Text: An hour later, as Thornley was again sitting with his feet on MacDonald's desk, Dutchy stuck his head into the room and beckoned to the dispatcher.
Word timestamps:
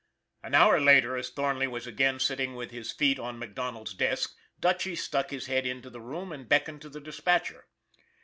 An 0.41 0.55
hour 0.55 0.81
later, 0.81 1.15
as 1.15 1.29
Thornley 1.29 1.67
was 1.67 1.85
again 1.85 2.19
sitting 2.19 2.55
with 2.55 2.71
his 2.71 2.91
feet 2.91 3.19
on 3.19 3.37
MacDonald's 3.37 3.93
desk, 3.93 4.35
Dutchy 4.59 4.95
stuck 4.95 5.29
his 5.29 5.45
head 5.45 5.67
into 5.67 5.91
the 5.91 6.01
room 6.01 6.31
and 6.31 6.49
beckoned 6.49 6.81
to 6.81 6.89
the 6.89 6.99
dispatcher. 6.99 7.67